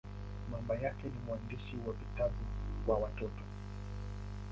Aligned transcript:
Mama 0.51 0.75
yake 0.75 1.03
ni 1.03 1.19
mwandishi 1.27 1.77
wa 1.87 1.93
vitabu 1.93 2.35
kwa 2.85 2.95
watoto. 2.97 3.43